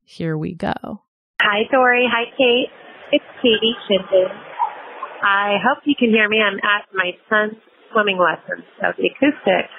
[0.04, 0.74] Here we go.
[1.42, 2.08] Hi, Doree.
[2.12, 2.70] Hi, Kate.
[3.12, 4.30] It's Katie Shinton.
[5.24, 6.38] I hope you can hear me.
[6.42, 7.60] I'm at my son's
[7.92, 9.72] swimming lessons, so the acoustics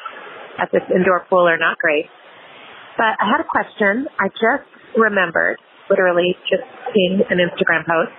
[0.58, 2.06] at this indoor pool are not great.
[2.96, 4.08] But I had a question.
[4.18, 5.58] I just remembered,
[5.90, 8.12] literally just seeing an Instagram post,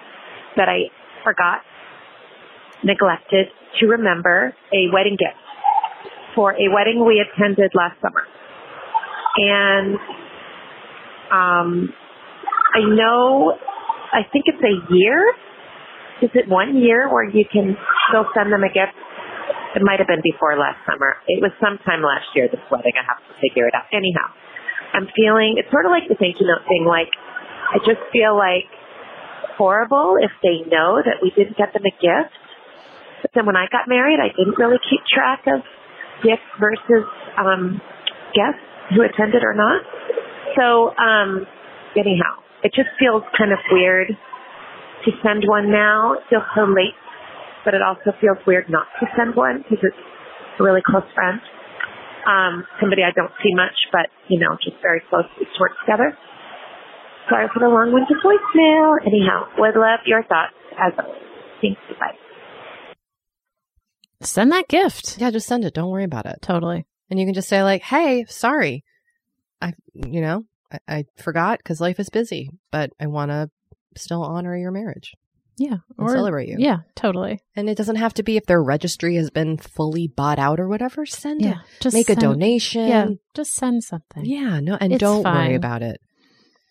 [0.56, 0.90] that I
[1.24, 1.62] forgot,
[2.84, 3.48] neglected
[3.80, 5.38] to remember a wedding gift
[6.36, 8.22] for a wedding we attended last summer.
[9.38, 9.98] And
[11.34, 11.90] um,
[12.74, 13.54] I know,
[14.14, 15.34] I think it's a year.
[16.22, 17.78] Is it one year where you can
[18.10, 18.94] still send them a gift?
[19.76, 21.18] It might have been before last summer.
[21.28, 22.94] It was sometime last year, this wedding.
[22.98, 23.86] I have to figure it out.
[23.94, 24.34] Anyhow,
[24.94, 26.86] I'm feeling, it's sort of like the thank you note thing.
[26.88, 27.12] Like,
[27.74, 28.68] I just feel like
[29.58, 32.34] horrible if they know that we didn't get them a gift.
[33.22, 35.66] But then when I got married, I didn't really keep track of
[36.24, 37.06] gifts versus
[37.38, 37.82] um,
[38.34, 38.62] guests
[38.94, 39.82] who attended or not.
[40.56, 41.46] So, um,
[41.98, 46.14] anyhow, it just feels kind of weird to send one now.
[46.14, 46.98] It feels so late,
[47.66, 50.04] but it also feels weird not to send one because it's
[50.60, 51.42] a really close friend.
[52.28, 55.24] Um, somebody I don't see much, but you know, just very close.
[55.40, 56.18] We work together.
[57.30, 58.98] Sorry for the long-winded voicemail.
[59.06, 61.22] Anyhow, would love your thoughts as always.
[61.62, 61.82] Thanks.
[62.00, 62.16] Bye.
[64.22, 65.18] Send that gift.
[65.20, 65.74] Yeah, just send it.
[65.74, 66.40] Don't worry about it.
[66.42, 66.86] Totally.
[67.10, 68.84] And you can just say like, "Hey, sorry,
[69.62, 73.50] I, you know, I, I forgot because life is busy, but I want to
[73.96, 75.14] still honor your marriage
[75.58, 75.78] Yeah.
[75.98, 77.40] and celebrate you." Yeah, totally.
[77.56, 80.68] and it doesn't have to be if their registry has been fully bought out or
[80.68, 81.06] whatever.
[81.06, 81.52] Send Yeah.
[81.52, 81.58] it.
[81.82, 82.88] Just Make a donation.
[82.88, 83.08] Yeah.
[83.34, 84.26] Just send something.
[84.26, 85.48] Yeah, no, and It's don't fine.
[85.48, 86.00] worry about it.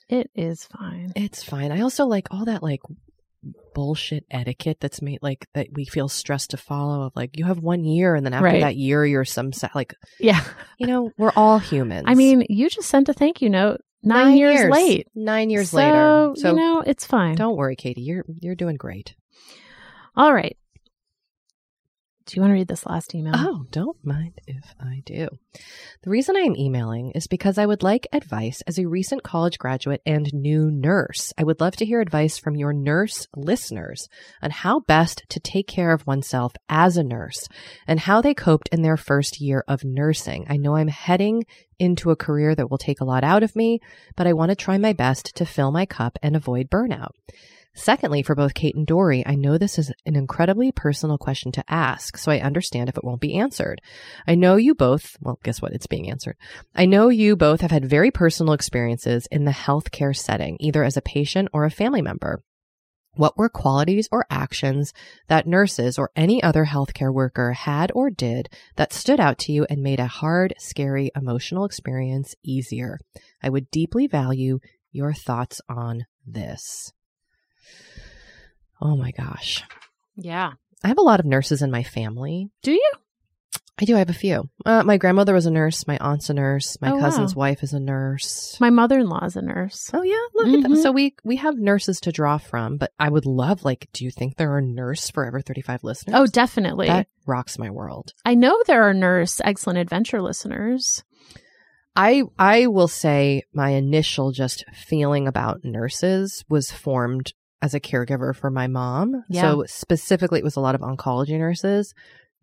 [0.08, 1.12] It is fine.
[1.16, 1.72] It's fine.
[1.72, 2.80] I also like all that like
[3.74, 7.58] bullshit etiquette that's made like that we feel stressed to follow of like you have
[7.58, 8.60] one year and then after Right.
[8.62, 10.42] that year you're some sa- like Yeah.
[10.78, 12.04] you know we're all humans.
[12.06, 15.08] I mean, you just sent a thank you note nine, years, late.
[15.14, 16.32] Nine years so, later.
[16.36, 17.34] So you know, it's fine.
[17.34, 18.02] don't worry, Katie.
[18.02, 19.14] You're you're doing great.
[20.16, 20.56] All right.
[22.26, 23.34] Do you want to read this last email?
[23.36, 25.28] Oh, don't mind if I do.
[26.02, 29.58] The reason I am emailing is because I would like advice as a recent college
[29.58, 31.32] graduate and new nurse.
[31.38, 34.08] I would love to hear advice from your nurse listeners
[34.42, 37.46] on how best to take care of oneself as a nurse
[37.86, 40.46] and how they coped in their first year of nursing.
[40.48, 41.44] I know I'm heading
[41.78, 43.78] into a career that will take a lot out of me,
[44.16, 47.10] but I want to try my best to fill my cup and avoid burnout.
[47.78, 51.64] Secondly, for both Kate and Doree, I know this is an incredibly personal question to
[51.68, 53.82] ask, so I understand if it won't be answered.
[54.26, 55.72] I know you both, well, guess what?
[55.72, 56.36] It's being answered.
[56.74, 60.96] I know you both have had very personal experiences in the healthcare setting, either as
[60.96, 62.42] a patient or a family member.
[63.12, 64.94] What were qualities or actions
[65.28, 69.66] that nurses or any other healthcare worker had or did that stood out to you
[69.68, 72.98] and made a hard, scary, emotional experience easier?
[73.42, 74.60] I would deeply value
[74.92, 76.94] your thoughts on this.
[78.80, 79.64] Oh my gosh.
[80.16, 80.52] Yeah.
[80.84, 82.50] I have a lot of nurses in my family.
[82.62, 82.92] Do you?
[83.78, 83.94] I do.
[83.94, 84.48] I have a few.
[84.64, 85.86] Uh, my grandmother was a nurse.
[85.86, 86.78] My aunt's a nurse.
[86.80, 87.40] My Oh, cousin's wow.
[87.40, 88.56] wife is a nurse.
[88.58, 89.90] My mother in law is a nurse.
[89.92, 90.76] Oh yeah, look at that.
[90.78, 92.78] So we we have nurses to draw from.
[92.78, 96.14] But I would love, like, do you think there are nurse Forever Thirty Five listeners?
[96.18, 96.86] Oh, definitely.
[96.86, 98.14] that rocks my world.
[98.24, 101.04] I know there are nurse excellent adventure listeners.
[101.94, 108.34] I I will say my initial just feeling about nurses was formed as a caregiver
[108.34, 109.24] for my mom.
[109.28, 109.42] Yeah.
[109.42, 111.94] So specifically, it was a lot of oncology nurses.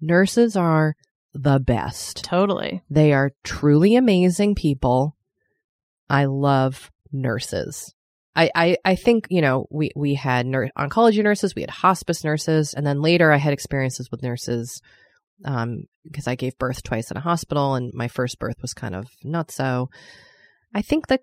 [0.02, 0.96] Nurses are
[1.34, 2.24] the best.
[2.24, 2.82] Totally.
[2.90, 5.16] They are truly amazing people.
[6.10, 7.94] I love nurses.
[8.36, 12.24] I, I, I think, you know, we, we had nur- oncology nurses, we had hospice
[12.24, 14.82] nurses, and then later I had experiences with nurses
[15.46, 18.96] um, because I gave birth twice in a hospital and my first birth was kind
[18.96, 19.90] of not so.
[20.74, 21.20] I think the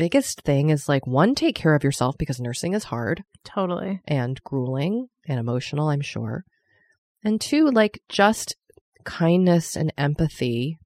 [0.00, 4.00] biggest thing is like one, take care of yourself because nursing is hard Totally.
[4.08, 6.44] and grueling and emotional, I'm sure.
[7.22, 8.56] And two, like just
[9.04, 10.78] kindness and empathy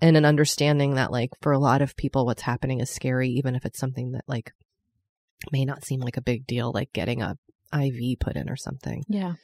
[0.00, 3.56] and an understanding that like for a lot of people what's happening is scary even
[3.56, 4.52] if it's something that like
[5.50, 7.36] may not seem like a big deal like getting a
[7.72, 9.02] IV put in or something.
[9.08, 9.34] Yeah.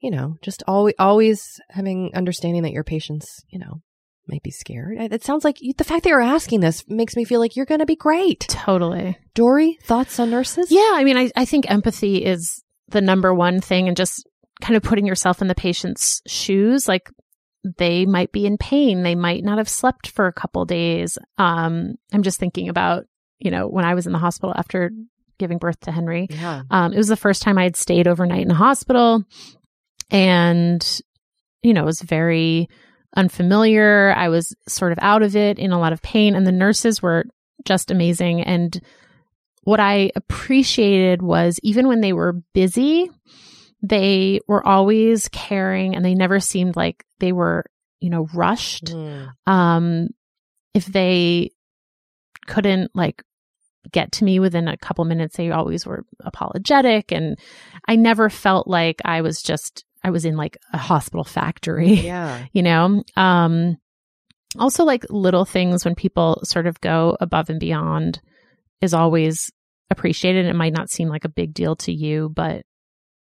[0.00, 3.82] You know, just always always having understanding that your patients, you know,
[4.30, 4.96] might be scared.
[4.98, 7.66] It sounds like you, the fact that you're asking this makes me feel like you're
[7.66, 8.40] going to be great.
[8.48, 9.18] Totally.
[9.34, 10.70] Doree, thoughts on nurses?
[10.70, 10.92] Yeah.
[10.94, 14.26] I mean, I, I think empathy is the number one thing and just
[14.60, 16.86] kind of putting yourself in the patient's shoes.
[16.86, 17.10] Like
[17.78, 19.02] they might be in pain.
[19.02, 21.18] They might not have slept for a couple days.
[21.38, 23.04] Um, I'm just thinking about,
[23.38, 24.90] you know, when I was in the hospital after
[25.38, 26.26] giving birth to Henry.
[26.30, 26.62] Yeah.
[26.70, 29.24] Um, it was the first time I had stayed overnight in a hospital
[30.10, 31.00] and,
[31.62, 32.68] you know, it was very
[33.16, 34.12] unfamiliar.
[34.16, 37.02] I was sort of out of it in a lot of pain and the nurses
[37.02, 37.24] were
[37.64, 38.42] just amazing.
[38.42, 38.80] And
[39.64, 43.10] what I appreciated was even when they were busy,
[43.82, 47.64] they were always caring and they never seemed like they were,
[48.00, 49.28] you know, rushed Mm.
[49.46, 50.08] um
[50.72, 51.50] if they
[52.46, 53.22] couldn't like
[53.92, 57.38] get to me within a couple minutes they always were apologetic and
[57.88, 62.44] i never felt like i was just i was in like a hospital factory Yeah.
[62.52, 63.02] you know?
[63.16, 63.76] Um
[64.58, 68.20] also like little things when people sort of go above and beyond
[68.80, 69.50] is always
[69.90, 70.46] appreciated.
[70.46, 72.62] It might not seem like a big deal to you but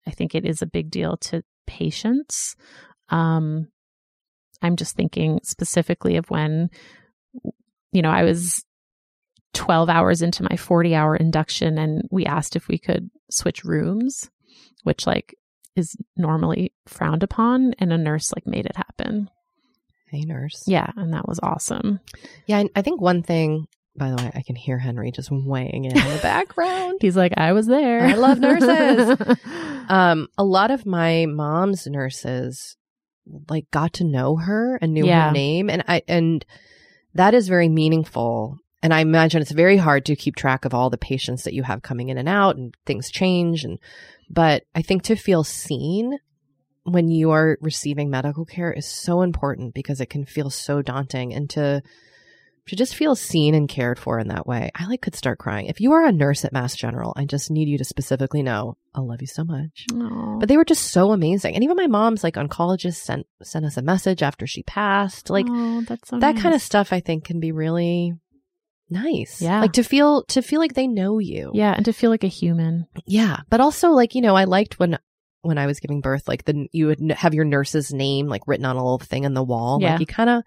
[0.07, 2.57] i think it is a big deal to patients.
[3.11, 3.69] Um
[4.63, 6.69] i'm just thinking specifically of when
[7.93, 8.65] you know i was
[9.55, 14.31] 12 hours into my 40 hour induction and we asked if we could switch rooms
[14.85, 15.35] which like
[15.79, 19.31] is normally frowned upon and a nurse like made it happen
[20.11, 20.65] Hey, nurse.
[20.67, 22.01] yeah, and that was awesome.
[22.47, 25.85] Yeah, and I think one thing, by the way, I can hear Henry just weighing
[25.85, 26.97] in in the background.
[27.03, 28.07] He's like, I was there.
[28.07, 29.17] I love nurses.
[29.91, 32.77] Um, a lot of my mom's nurses
[33.49, 35.27] like got to know her and knew Yeah.
[35.29, 36.45] her name, and I and
[37.15, 38.59] that is very meaningful.
[38.83, 41.63] And I imagine it's very hard to keep track of all the patients that you
[41.65, 43.65] have coming in and out, and things change.
[43.65, 43.79] And
[44.31, 46.19] but I think to feel seen
[46.85, 51.35] when you are receiving medical care is so important because it can feel so daunting
[51.35, 51.83] and to
[52.69, 54.71] to just feel seen and cared for in that way.
[54.75, 55.67] I like could start crying.
[55.67, 58.77] If you are a nurse at Mass General, I just need you to specifically know
[58.95, 59.87] I love you so much.
[59.95, 60.39] Aw.
[60.39, 61.55] But they were just so amazing.
[61.55, 65.31] And even my mom's like oncologist sent sent us a message after she passed.
[65.31, 65.47] Like
[65.87, 68.13] that's so that kind of stuff I think can be really
[68.91, 69.41] nice.
[69.43, 69.61] Yeah.
[69.61, 71.51] Like to feel to feel like they know you.
[71.55, 72.87] yeah, and to feel like a human.
[73.07, 74.99] Yeah, but also like you know, I liked when
[75.43, 78.67] when I was giving birth, like the you would have your nurse's name like written
[78.67, 79.79] on a little thing in the wall.
[79.81, 79.93] Yeah.
[79.93, 80.43] Like you kind of,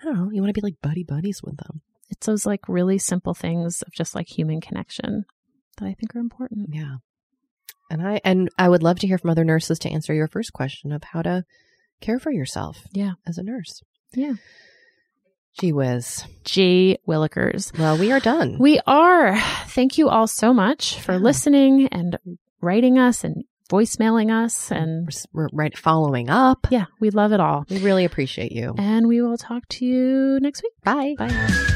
[0.00, 1.82] I don't know, you want to be like buddy buddies with them.
[2.10, 5.24] It's those like really simple things of just like human connection
[5.78, 6.70] that I think are important.
[6.72, 6.96] Yeah,
[7.90, 10.52] and I and I would love to hear from other nurses to answer your first
[10.52, 11.44] question of how to
[12.00, 13.12] care for yourself Yeah.
[13.26, 13.82] as a nurse.
[14.14, 14.34] Yeah.
[15.58, 16.24] Gee whiz.
[16.44, 17.76] G Willikers.
[17.78, 18.58] Well, we are done.
[18.58, 19.38] We are.
[19.68, 21.18] Thank you all so much for Yeah.
[21.18, 22.18] listening and
[22.60, 24.70] writing us and voicemailing us.
[24.70, 26.66] And We're right following up.
[26.70, 27.64] yeah, we love it all.
[27.70, 28.74] We really appreciate you.
[28.78, 30.72] And we will talk to you next week.
[30.84, 31.14] Bye.
[31.18, 31.72] Bye.